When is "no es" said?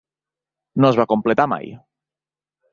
0.85-0.97